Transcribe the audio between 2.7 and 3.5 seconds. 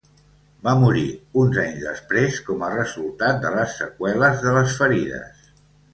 resultat